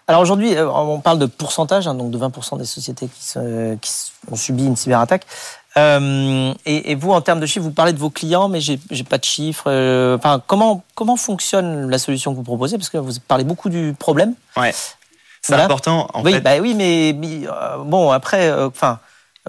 Alors 0.08 0.22
aujourd'hui, 0.22 0.56
euh, 0.56 0.70
on 0.70 1.00
parle 1.00 1.20
de 1.20 1.26
pourcentage, 1.26 1.88
hein, 1.88 1.96
donc 1.96 2.12
de 2.12 2.18
20% 2.18 2.58
des 2.58 2.66
sociétés 2.66 3.08
qui, 3.08 3.38
ont 4.32 4.36
subi 4.36 4.66
une 4.66 4.76
cyberattaque. 4.76 5.26
Euh, 5.78 6.54
et, 6.66 6.96
vous, 6.96 7.12
en 7.12 7.22
termes 7.22 7.40
de 7.40 7.46
chiffres, 7.46 7.64
vous 7.66 7.72
parlez 7.72 7.94
de 7.94 8.00
vos 8.00 8.10
clients, 8.10 8.50
mais 8.50 8.60
j'ai 8.62 8.80
pas 9.08 9.18
de 9.18 9.24
chiffres. 9.24 9.70
enfin, 10.16 10.42
comment 10.46 10.84
comment 10.96 11.18
fonctionne 11.18 11.90
la 11.90 12.00
solution 12.00 12.32
que 12.32 12.38
vous 12.38 12.44
proposez? 12.44 12.78
Parce 12.78 12.90
que 12.90 12.98
vous 12.98 13.12
parlez 13.28 13.44
beaucoup 13.44 13.70
du 13.70 13.96
problème. 13.98 14.34
Ouais. 14.56 14.74
C'est 15.42 15.54
important. 15.54 16.10
En 16.14 16.24
oui, 16.24 16.34
fait. 16.34 16.42
bah 16.42 16.58
oui, 16.60 16.74
mais, 16.74 17.14
bon, 17.86 18.12
après, 18.12 18.52
enfin. 18.52 19.00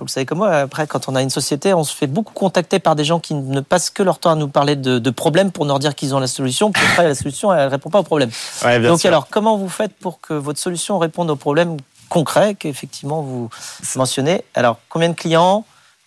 Vous 0.00 0.08
savez 0.08 0.26
comme 0.26 0.38
moi, 0.38 0.54
après, 0.56 0.86
quand 0.86 1.08
on 1.08 1.14
a 1.14 1.22
une 1.22 1.30
société, 1.30 1.74
on 1.74 1.84
se 1.84 1.94
fait 1.94 2.06
beaucoup 2.06 2.32
contacter 2.32 2.78
par 2.78 2.96
des 2.96 3.04
gens 3.04 3.20
qui 3.20 3.34
ne 3.34 3.60
passent 3.60 3.90
que 3.90 4.02
leur 4.02 4.18
temps 4.18 4.30
à 4.30 4.34
nous 4.34 4.48
parler 4.48 4.76
de, 4.76 5.10
problèmes 5.10 5.50
pour 5.50 5.64
nous 5.64 5.78
dire 5.78 5.94
qu'ils 5.94 6.14
ont 6.14 6.20
la 6.20 6.26
solution, 6.26 6.70
puis 6.70 6.82
après, 6.92 7.08
la 7.08 7.14
solution, 7.14 7.52
elle 7.52 7.66
ne 7.66 7.70
répond 7.70 7.90
pas 7.90 8.00
aux 8.00 8.04
problèmes. 8.04 8.30
Donc, 8.82 9.04
alors, 9.04 9.28
comment 9.28 9.56
vous 9.56 9.68
faites 9.68 9.94
pour 9.94 10.20
que 10.20 10.34
votre 10.34 10.58
solution 10.58 10.98
réponde 10.98 11.30
aux 11.30 11.36
problèmes 11.36 11.76
concrets 12.08 12.54
qu'effectivement 12.54 13.22
vous 13.22 13.50
mentionnez? 13.96 14.44
Alors, 14.54 14.78
combien 14.88 15.08
de 15.08 15.14
clients 15.14 15.64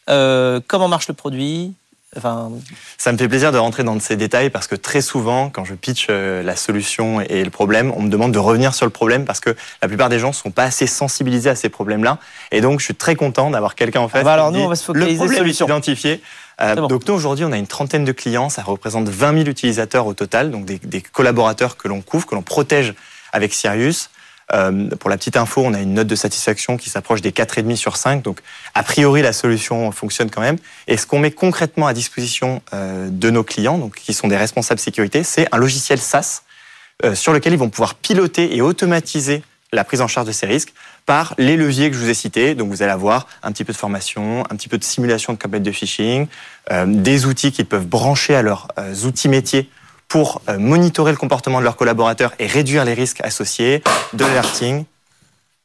euh, 0.09 0.59
Comment 0.67 0.87
marche 0.87 1.07
le 1.07 1.13
produit? 1.13 1.73
Ça 2.97 3.13
me 3.13 3.17
fait 3.17 3.29
plaisir 3.29 3.53
de 3.53 3.57
rentrer 3.57 3.83
dans 3.85 3.97
ces 4.01 4.17
détails 4.17 4.49
parce 4.49 4.67
que 4.67 4.75
très 4.75 4.99
souvent, 4.99 5.49
quand 5.49 5.63
je 5.63 5.73
pitch 5.73 6.07
euh, 6.09 6.43
la 6.43 6.57
solution 6.57 7.21
et 7.21 7.41
le 7.43 7.49
problème, 7.49 7.93
on 7.95 8.01
me 8.01 8.09
demande 8.09 8.33
de 8.33 8.37
revenir 8.37 8.73
sur 8.73 8.85
le 8.85 8.91
problème 8.91 9.23
parce 9.23 9.39
que 9.39 9.55
la 9.81 9.87
plupart 9.87 10.09
des 10.09 10.19
gens 10.19 10.29
ne 10.29 10.33
sont 10.33 10.51
pas 10.51 10.63
assez 10.63 10.87
sensibilisés 10.87 11.49
à 11.49 11.55
ces 11.55 11.69
problèmes-là. 11.69 12.17
Et 12.51 12.59
donc, 12.59 12.81
je 12.81 12.85
suis 12.85 12.95
très 12.95 13.15
content 13.15 13.49
d'avoir 13.49 13.75
quelqu'un 13.75 14.01
en 14.01 14.09
face. 14.09 14.21
Ah 14.21 14.25
bah 14.25 14.33
alors 14.33 14.51
nous, 14.51 14.59
on 14.59 14.67
va 14.67 14.75
se 14.75 14.83
focaliser 14.83 15.11
le 15.11 15.17
problème 15.19 15.39
solution. 15.39 15.67
identifié. 15.67 16.21
Euh, 16.59 16.75
donc 16.75 17.07
nous, 17.07 17.13
aujourd'hui, 17.13 17.45
on 17.45 17.51
a 17.53 17.57
une 17.57 17.67
trentaine 17.67 18.03
de 18.03 18.11
clients. 18.11 18.49
Ça 18.49 18.61
représente 18.61 19.07
20 19.07 19.37
000 19.37 19.49
utilisateurs 19.49 20.05
au 20.05 20.13
total, 20.13 20.51
donc 20.51 20.65
des, 20.65 20.79
des 20.79 21.01
collaborateurs 21.01 21.77
que 21.77 21.87
l'on 21.87 22.01
couvre, 22.01 22.25
que 22.25 22.35
l'on 22.35 22.41
protège 22.41 22.93
avec 23.31 23.53
Sirius. 23.53 24.09
Euh, 24.53 24.89
pour 24.99 25.09
la 25.09 25.17
petite 25.17 25.37
info, 25.37 25.61
on 25.65 25.73
a 25.73 25.79
une 25.79 25.93
note 25.93 26.07
de 26.07 26.15
satisfaction 26.15 26.77
qui 26.77 26.89
s'approche 26.89 27.21
des 27.21 27.31
4,5 27.31 27.75
sur 27.75 27.97
5. 27.97 28.21
Donc, 28.21 28.39
a 28.73 28.83
priori, 28.83 29.21
la 29.21 29.33
solution 29.33 29.91
fonctionne 29.91 30.29
quand 30.29 30.41
même. 30.41 30.57
Et 30.87 30.97
ce 30.97 31.05
qu'on 31.05 31.19
met 31.19 31.31
concrètement 31.31 31.87
à 31.87 31.93
disposition 31.93 32.61
euh, 32.73 33.09
de 33.09 33.29
nos 33.29 33.43
clients, 33.43 33.77
donc 33.77 33.95
qui 33.95 34.13
sont 34.13 34.27
des 34.27 34.37
responsables 34.37 34.79
sécurité, 34.79 35.23
c'est 35.23 35.47
un 35.51 35.57
logiciel 35.57 35.99
SaaS 35.99 36.43
euh, 37.05 37.15
sur 37.15 37.33
lequel 37.33 37.53
ils 37.53 37.59
vont 37.59 37.69
pouvoir 37.69 37.95
piloter 37.95 38.55
et 38.55 38.61
automatiser 38.61 39.43
la 39.73 39.85
prise 39.85 40.01
en 40.01 40.07
charge 40.07 40.27
de 40.27 40.33
ces 40.33 40.45
risques 40.45 40.73
par 41.05 41.33
les 41.37 41.55
leviers 41.55 41.89
que 41.89 41.95
je 41.95 42.01
vous 42.01 42.09
ai 42.09 42.13
cités. 42.13 42.55
Donc 42.55 42.69
vous 42.69 42.83
allez 42.83 42.91
avoir 42.91 43.27
un 43.41 43.53
petit 43.53 43.63
peu 43.63 43.71
de 43.71 43.77
formation, 43.77 44.43
un 44.49 44.55
petit 44.55 44.67
peu 44.67 44.77
de 44.77 44.83
simulation 44.83 45.31
de 45.31 45.37
campagne 45.37 45.63
de 45.63 45.71
phishing, 45.71 46.27
des 46.87 47.25
outils 47.25 47.53
qu'ils 47.53 47.65
peuvent 47.65 47.87
brancher 47.87 48.35
à 48.35 48.41
leurs 48.41 48.67
outils 49.05 49.29
métiers 49.29 49.69
pour 50.11 50.41
euh, 50.49 50.59
monitorer 50.59 51.11
le 51.11 51.17
comportement 51.17 51.59
de 51.59 51.63
leurs 51.63 51.77
collaborateurs 51.77 52.33
et 52.37 52.45
réduire 52.45 52.83
les 52.83 52.93
risques 52.93 53.21
associés, 53.23 53.81
de 54.11 54.25
l'alerting, 54.25 54.83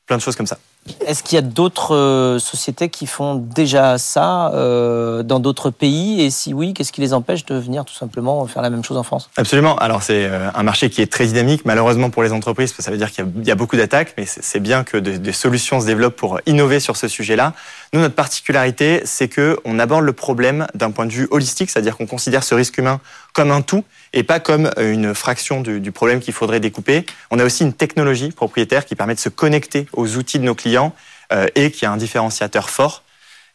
plein 0.06 0.18
de 0.18 0.22
choses 0.22 0.36
comme 0.36 0.46
ça. 0.46 0.58
Est-ce 1.04 1.24
qu'il 1.24 1.34
y 1.34 1.38
a 1.38 1.42
d'autres 1.42 1.96
euh, 1.96 2.38
sociétés 2.38 2.88
qui 2.88 3.08
font 3.08 3.34
déjà 3.34 3.98
ça 3.98 4.52
euh, 4.52 5.24
dans 5.24 5.40
d'autres 5.40 5.70
pays? 5.70 6.22
Et 6.22 6.30
si 6.30 6.54
oui, 6.54 6.74
qu'est-ce 6.74 6.92
qui 6.92 7.00
les 7.00 7.12
empêche 7.12 7.44
de 7.44 7.56
venir 7.56 7.84
tout 7.84 7.94
simplement 7.94 8.46
faire 8.46 8.62
la 8.62 8.70
même 8.70 8.84
chose 8.84 8.96
en 8.96 9.02
France? 9.02 9.28
Absolument. 9.36 9.74
Alors 9.78 10.04
c'est 10.04 10.30
un 10.54 10.62
marché 10.62 10.90
qui 10.90 11.02
est 11.02 11.10
très 11.10 11.26
dynamique, 11.26 11.62
malheureusement 11.64 12.10
pour 12.10 12.22
les 12.22 12.30
entreprises, 12.30 12.72
ça 12.78 12.92
veut 12.92 12.98
dire 12.98 13.10
qu'il 13.10 13.26
y, 13.42 13.50
a 13.50 13.56
beaucoup 13.56 13.74
d'attaques, 13.74 14.14
mais 14.16 14.26
c'est 14.26 14.60
bien 14.60 14.84
que 14.84 14.96
des 14.96 15.32
solutions 15.32 15.80
se 15.80 15.86
développent 15.86 16.14
pour 16.14 16.38
innover 16.46 16.78
sur 16.78 16.96
ce 16.96 17.08
sujet-là. 17.08 17.52
Nous, 17.92 18.00
notre 18.00 18.14
particularité, 18.14 19.02
c'est 19.04 19.26
que 19.26 19.58
on 19.64 19.80
aborde 19.80 20.04
le 20.04 20.12
problème 20.12 20.68
d'un 20.74 20.92
point 20.92 21.06
de 21.06 21.12
vue 21.12 21.26
holistique, 21.32 21.70
c'est-à-dire 21.70 21.96
qu'on 21.96 22.06
considère 22.06 22.44
ce 22.44 22.54
risque 22.54 22.78
humain 22.78 23.00
comme 23.36 23.50
un 23.50 23.60
tout 23.60 23.84
et 24.14 24.22
pas 24.22 24.40
comme 24.40 24.70
une 24.78 25.14
fraction 25.14 25.60
du, 25.60 25.92
problème 25.92 26.20
qu'il 26.20 26.32
faudrait 26.32 26.58
découper. 26.58 27.04
On 27.30 27.38
a 27.38 27.44
aussi 27.44 27.64
une 27.64 27.74
technologie 27.74 28.30
propriétaire 28.30 28.86
qui 28.86 28.94
permet 28.94 29.14
de 29.14 29.20
se 29.20 29.28
connecter 29.28 29.86
aux 29.92 30.16
outils 30.16 30.38
de 30.38 30.44
nos 30.44 30.54
clients 30.54 30.94
euh, 31.34 31.46
et 31.54 31.70
qui 31.70 31.84
a 31.84 31.92
un 31.92 31.98
différenciateur 31.98 32.70
fort. 32.70 33.02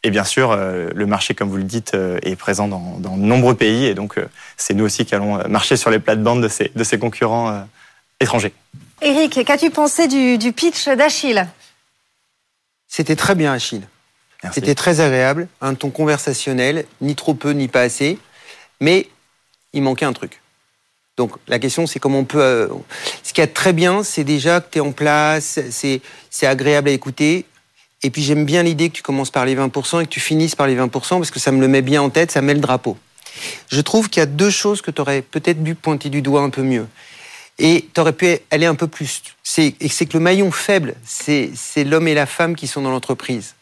Et 0.04 0.10
bien 0.10 0.22
sûr, 0.22 0.52
euh, 0.52 0.88
le 0.94 1.06
marché, 1.06 1.34
comme 1.34 1.48
vous 1.48 1.56
le 1.56 1.64
dites, 1.64 1.94
euh, 1.94 2.20
est 2.22 2.36
présent 2.36 2.68
dans, 2.68 3.00
de 3.00 3.08
nombreux 3.08 3.56
pays. 3.56 3.86
Et 3.86 3.94
donc, 3.94 4.20
c'est 4.56 4.74
nous 4.74 4.84
aussi 4.84 5.04
qui 5.04 5.16
allons 5.16 5.48
marcher 5.48 5.76
sur 5.76 5.90
les 5.90 5.98
plates-bandes 5.98 6.44
de 6.44 6.48
ces, 6.48 6.70
de 6.76 6.84
ces 6.84 7.00
concurrents 7.00 7.66
étrangers. 8.20 8.54
Eric, 9.00 9.44
qu'as-tu 9.44 9.70
pensé 9.70 10.06
du, 10.06 10.52
pitch 10.52 10.88
d'Achille? 10.90 11.48
C'était 12.86 13.16
très 13.16 13.34
bien, 13.34 13.52
Achille. 13.52 13.82
C'était 14.52 14.76
très 14.76 15.00
agréable, 15.00 15.48
un 15.60 15.74
ton 15.74 15.90
conversationnel, 15.90 16.84
ni 17.00 17.16
trop 17.16 17.34
peu, 17.34 17.50
ni 17.50 17.66
pas 17.66 17.82
assez. 17.82 18.20
Mais 18.80 19.08
il 19.72 19.82
manquait 19.82 20.04
un 20.04 20.12
truc. 20.12 20.40
Donc 21.16 21.32
la 21.48 21.58
question, 21.58 21.86
c'est 21.86 21.98
comment 21.98 22.20
on 22.20 22.24
peut... 22.24 22.40
Euh, 22.40 22.68
ce 23.22 23.32
qui 23.32 23.40
est 23.40 23.46
très 23.48 23.72
bien, 23.72 24.02
c'est 24.02 24.24
déjà 24.24 24.60
que 24.60 24.70
tu 24.70 24.78
es 24.78 24.80
en 24.80 24.92
place, 24.92 25.60
c'est 25.70 26.46
agréable 26.46 26.88
à 26.88 26.92
écouter. 26.92 27.44
Et 28.02 28.10
puis 28.10 28.22
j'aime 28.22 28.44
bien 28.44 28.62
l'idée 28.62 28.88
que 28.88 28.94
tu 28.94 29.02
commences 29.02 29.30
par 29.30 29.44
les 29.44 29.54
20% 29.54 30.02
et 30.02 30.04
que 30.04 30.10
tu 30.10 30.20
finisses 30.20 30.56
par 30.56 30.66
les 30.66 30.76
20% 30.76 30.90
parce 30.90 31.30
que 31.30 31.38
ça 31.38 31.52
me 31.52 31.60
le 31.60 31.68
met 31.68 31.82
bien 31.82 32.02
en 32.02 32.10
tête, 32.10 32.32
ça 32.32 32.42
met 32.42 32.54
le 32.54 32.60
drapeau. 32.60 32.96
Je 33.68 33.80
trouve 33.80 34.08
qu'il 34.08 34.20
y 34.20 34.22
a 34.22 34.26
deux 34.26 34.50
choses 34.50 34.82
que 34.82 34.90
tu 34.90 35.00
aurais 35.00 35.22
peut-être 35.22 35.62
dû 35.62 35.74
pointer 35.74 36.08
du 36.08 36.22
doigt 36.22 36.42
un 36.42 36.50
peu 36.50 36.62
mieux. 36.62 36.86
Et 37.58 37.88
tu 37.94 38.00
aurais 38.00 38.12
pu 38.12 38.38
aller 38.50 38.66
un 38.66 38.74
peu 38.74 38.88
plus. 38.88 39.22
C'est 39.42 39.72
que 39.72 40.14
le 40.14 40.20
maillon 40.20 40.50
faible, 40.50 40.94
c'est 41.04 41.52
l'homme 41.84 42.08
et 42.08 42.14
la 42.14 42.26
femme 42.26 42.56
qui 42.56 42.66
sont 42.66 42.82
dans 42.82 42.90
l'entreprise. 42.90 43.54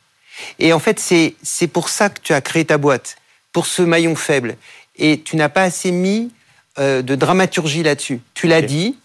Et 0.59 0.73
en 0.73 0.79
fait, 0.79 0.99
c'est 0.99 1.67
pour 1.67 1.89
ça 1.89 2.09
que 2.09 2.21
tu 2.21 2.33
as 2.33 2.41
créé 2.41 2.65
ta 2.65 2.79
boîte, 2.79 3.17
pour 3.53 3.67
ce 3.67 3.83
maillon 3.83 4.17
faible. 4.17 4.57
Et 4.97 5.21
tu 5.21 5.37
n'as 5.37 5.49
pas 5.49 5.63
assez 5.63 5.91
mis 5.91 6.31
euh, 6.79 7.03
de 7.03 7.15
dramaturgie 7.15 7.83
là-dessus. 7.83 8.21
Tu 8.35 8.47
l'as 8.47 8.63
dit, 8.63 8.97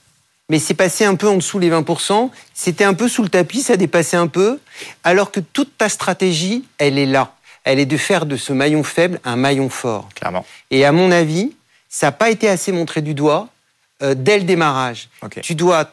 mais 0.50 0.60
c'est 0.60 0.74
passé 0.74 1.06
un 1.06 1.16
peu 1.16 1.28
en 1.28 1.36
dessous 1.36 1.60
les 1.60 1.70
20%. 1.70 2.30
C'était 2.54 2.84
un 2.84 2.94
peu 2.94 3.08
sous 3.08 3.24
le 3.24 3.30
tapis, 3.30 3.62
ça 3.62 3.78
dépassait 3.78 4.18
un 4.18 4.28
peu. 4.28 4.60
Alors 5.04 5.32
que 5.32 5.40
toute 5.40 5.78
ta 5.78 5.90
stratégie, 5.90 6.66
elle 6.78 6.98
est 6.98 7.06
là. 7.06 7.34
Elle 7.64 7.80
est 7.80 7.88
de 7.88 7.98
faire 7.98 8.28
de 8.28 8.38
ce 8.38 8.54
maillon 8.54 8.84
faible 8.84 9.20
un 9.24 9.36
maillon 9.36 9.70
fort. 9.70 10.10
Clairement. 10.14 10.46
Et 10.70 10.86
à 10.86 10.92
mon 10.92 11.12
avis, 11.12 11.54
ça 11.90 12.08
n'a 12.08 12.12
pas 12.12 12.30
été 12.30 12.48
assez 12.48 12.72
montré 12.72 13.02
du 13.02 13.16
doigt 13.16 13.50
euh, 14.04 14.14
dès 14.16 14.38
le 14.38 14.44
démarrage. 14.44 15.10
Tu 15.42 15.56
dois 15.56 15.90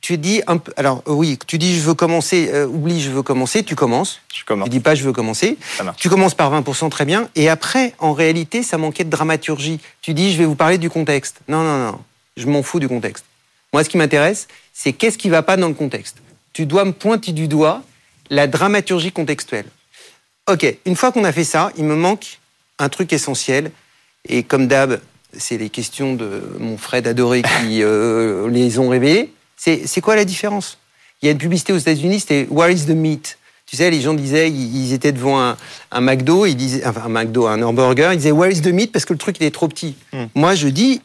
tu 0.00 0.16
dis 0.16 0.42
un 0.46 0.58
peu. 0.58 0.72
Alors 0.76 1.02
euh, 1.08 1.12
oui, 1.12 1.38
tu 1.46 1.58
dis 1.58 1.76
je 1.76 1.82
veux 1.82 1.94
commencer. 1.94 2.50
Euh, 2.52 2.66
oublie, 2.66 3.00
je 3.00 3.10
veux 3.10 3.22
commencer. 3.22 3.62
Tu 3.62 3.74
commences. 3.74 4.20
Je 4.34 4.44
commence. 4.44 4.66
Tu 4.66 4.70
dis 4.70 4.80
pas 4.80 4.94
je 4.94 5.02
veux 5.02 5.12
commencer. 5.12 5.58
Tu 5.96 6.08
commences 6.08 6.34
par 6.34 6.52
20% 6.52 6.88
très 6.88 7.04
bien. 7.04 7.28
Et 7.34 7.48
après, 7.48 7.94
en 7.98 8.12
réalité, 8.12 8.62
ça 8.62 8.78
manquait 8.78 9.04
de 9.04 9.10
dramaturgie. 9.10 9.80
Tu 10.00 10.14
dis 10.14 10.32
je 10.32 10.38
vais 10.38 10.44
vous 10.44 10.54
parler 10.54 10.78
du 10.78 10.90
contexte. 10.90 11.40
Non, 11.48 11.62
non, 11.62 11.78
non. 11.78 11.98
Je 12.36 12.46
m'en 12.46 12.62
fous 12.62 12.80
du 12.80 12.88
contexte. 12.88 13.24
Moi, 13.72 13.84
ce 13.84 13.88
qui 13.88 13.96
m'intéresse, 13.96 14.48
c'est 14.72 14.92
qu'est-ce 14.92 15.18
qui 15.18 15.28
va 15.28 15.42
pas 15.42 15.56
dans 15.56 15.68
le 15.68 15.74
contexte. 15.74 16.18
Tu 16.52 16.64
dois 16.64 16.84
me 16.84 16.92
pointer 16.92 17.32
du 17.32 17.48
doigt 17.48 17.82
la 18.30 18.46
dramaturgie 18.46 19.12
contextuelle. 19.12 19.66
Ok. 20.48 20.76
Une 20.86 20.96
fois 20.96 21.12
qu'on 21.12 21.24
a 21.24 21.32
fait 21.32 21.44
ça, 21.44 21.72
il 21.76 21.84
me 21.84 21.96
manque 21.96 22.38
un 22.78 22.88
truc 22.88 23.12
essentiel. 23.12 23.72
Et 24.28 24.42
comme 24.42 24.68
d'hab, 24.68 25.00
c'est 25.36 25.58
les 25.58 25.68
questions 25.68 26.14
de 26.14 26.42
mon 26.58 26.78
Fred 26.78 27.06
adoré 27.06 27.42
qui 27.42 27.82
euh, 27.82 28.48
les 28.48 28.78
ont 28.78 28.88
révélées 28.88 29.32
c'est 29.58 30.00
quoi 30.00 30.16
la 30.16 30.24
différence? 30.24 30.78
Il 31.20 31.26
y 31.26 31.28
a 31.28 31.32
une 31.32 31.38
publicité 31.38 31.72
aux 31.72 31.78
États-Unis, 31.78 32.20
c'était 32.20 32.46
Where 32.50 32.70
is 32.70 32.86
the 32.86 32.90
meat? 32.90 33.38
Tu 33.66 33.76
sais, 33.76 33.90
les 33.90 34.00
gens 34.00 34.14
disaient, 34.14 34.50
ils 34.50 34.94
étaient 34.94 35.12
devant 35.12 35.54
un, 35.90 36.00
McDo, 36.00 36.46
ils 36.46 36.54
disaient, 36.54 36.86
enfin 36.86 37.02
un 37.04 37.08
McDo, 37.08 37.46
un 37.46 37.60
hamburger, 37.60 38.12
ils 38.14 38.16
disaient 38.16 38.30
Where 38.30 38.50
is 38.50 38.62
the 38.62 38.68
meat? 38.68 38.92
parce 38.92 39.04
que 39.04 39.12
le 39.12 39.18
truc 39.18 39.36
il 39.40 39.46
est 39.46 39.50
trop 39.50 39.68
petit. 39.68 39.94
Hmm. 40.12 40.26
Moi, 40.34 40.54
je 40.54 40.68
dis, 40.68 41.02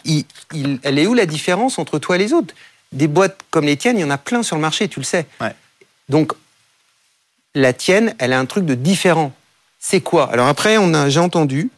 elle 0.83 0.99
est 0.99 1.07
où 1.07 1.13
la 1.13 1.25
différence 1.25 1.77
entre 1.77 1.99
toi 1.99 2.15
et 2.15 2.19
les 2.19 2.31
autres? 2.31 2.53
Des 2.93 3.07
boîtes 3.07 3.41
comme 3.49 3.65
les 3.65 3.75
tiennes, 3.75 3.97
il 3.97 4.01
y 4.01 4.05
en 4.05 4.11
a 4.11 4.17
plein 4.17 4.43
sur 4.43 4.55
le 4.55 4.61
marché, 4.61 4.87
tu 4.87 4.99
le 4.99 5.05
sais. 5.05 5.25
Donc, 6.07 6.33
la 7.55 7.73
tienne, 7.73 8.15
elle 8.19 8.33
a 8.33 8.39
un 8.39 8.45
truc 8.45 8.65
de 8.65 8.75
différent. 8.75 9.33
C'est 9.79 10.01
quoi? 10.01 10.31
Alors 10.31 10.47
après, 10.47 10.77
on 10.77 10.93
a, 10.93 11.09
j'ai 11.09 11.19
entendu, 11.19 11.69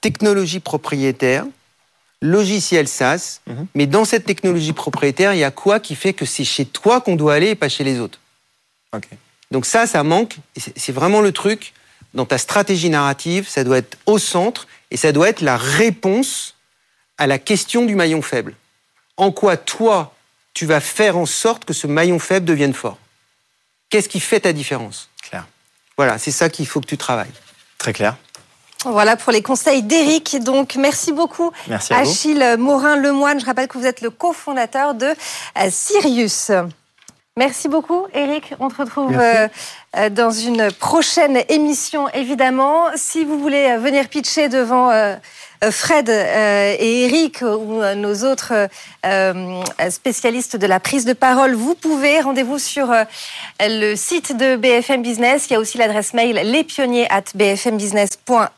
technologie 0.00 0.60
propriétaire, 0.60 1.44
logiciel 2.22 2.88
SaaS, 2.88 3.40
mhm. 3.46 3.66
mais 3.74 3.86
dans 3.86 4.06
cette 4.06 4.24
technologie 4.24 4.72
propriétaire, 4.72 5.34
il 5.34 5.40
y 5.40 5.44
a 5.44 5.50
quoi 5.50 5.80
qui 5.80 5.94
fait 5.94 6.14
que 6.14 6.24
c'est 6.24 6.44
chez 6.44 6.64
toi 6.64 7.00
qu'on 7.00 7.16
doit 7.16 7.34
aller 7.34 7.48
et 7.48 7.54
pas 7.54 7.68
chez 7.68 7.84
les 7.84 7.98
autres 7.98 8.20
Donc 9.50 9.66
ça, 9.66 9.86
ça 9.86 10.02
manque. 10.02 10.36
C'est 10.56 10.92
vraiment 10.92 11.20
le 11.20 11.32
truc. 11.32 11.74
Dans 12.14 12.26
ta 12.26 12.38
stratégie 12.38 12.90
narrative, 12.90 13.48
ça 13.48 13.64
doit 13.64 13.78
être 13.78 13.98
au 14.06 14.18
centre 14.18 14.66
et 14.90 14.96
ça 14.96 15.12
doit 15.12 15.28
être 15.28 15.40
la 15.40 15.56
réponse 15.56 16.54
à 17.18 17.26
la 17.26 17.38
question 17.38 17.84
du 17.84 17.94
maillon 17.94 18.22
faible. 18.22 18.54
En 19.16 19.32
quoi 19.32 19.56
toi, 19.56 20.14
tu 20.54 20.66
vas 20.66 20.80
faire 20.80 21.16
en 21.16 21.26
sorte 21.26 21.64
que 21.64 21.72
ce 21.72 21.86
maillon 21.86 22.18
faible 22.18 22.46
devienne 22.46 22.74
fort? 22.74 22.98
Qu'est-ce 23.90 24.08
qui 24.08 24.20
fait 24.20 24.40
ta 24.40 24.52
différence? 24.52 25.08
Claire. 25.22 25.46
Voilà, 25.96 26.18
c'est 26.18 26.30
ça 26.30 26.48
qu'il 26.48 26.66
faut 26.66 26.80
que 26.80 26.86
tu 26.86 26.98
travailles. 26.98 27.32
Très 27.78 27.92
clair. 27.92 28.16
Voilà 28.84 29.16
pour 29.16 29.32
les 29.32 29.42
conseils 29.42 29.82
d'Éric. 29.82 30.42
Donc, 30.42 30.76
merci 30.76 31.12
beaucoup, 31.12 31.52
merci 31.68 31.92
Achille 31.92 32.56
Morin-Lemoine. 32.58 33.40
Je 33.40 33.46
rappelle 33.46 33.68
que 33.68 33.78
vous 33.78 33.86
êtes 33.86 34.00
le 34.00 34.10
cofondateur 34.10 34.94
de 34.94 35.06
euh, 35.06 35.68
Sirius. 35.70 36.50
Merci 37.38 37.68
beaucoup, 37.68 38.06
Eric. 38.12 38.52
On 38.60 38.68
te 38.68 38.76
retrouve 38.76 39.16
euh, 39.18 39.48
euh, 39.96 40.10
dans 40.10 40.30
une 40.30 40.70
prochaine 40.70 41.42
émission, 41.48 42.06
évidemment. 42.10 42.88
Si 42.94 43.24
vous 43.24 43.38
voulez 43.38 43.74
venir 43.78 44.08
pitcher 44.08 44.50
devant 44.50 44.90
Fred 45.70 46.10
et 46.10 47.04
Eric 47.04 47.40
ou 47.40 47.80
nos 47.96 48.30
autres 48.30 48.68
spécialistes 49.88 50.56
de 50.56 50.66
la 50.66 50.78
prise 50.78 51.06
de 51.06 51.14
parole, 51.14 51.54
vous 51.54 51.74
pouvez. 51.74 52.20
Rendez-vous 52.20 52.58
sur 52.58 52.92
le 53.60 53.94
site 53.96 54.36
de 54.36 54.56
BFM 54.56 55.00
Business. 55.00 55.46
Il 55.48 55.54
y 55.54 55.56
a 55.56 55.58
aussi 55.58 55.78
l'adresse 55.78 56.12
mail 56.12 56.36
lespionniers 56.36 57.10
at 57.10 57.24
bfmbusiness.fr. 57.34 58.50